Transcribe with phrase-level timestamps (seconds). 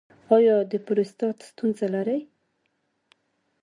[0.35, 2.19] ایا د پروستات ستونزه لرئ؟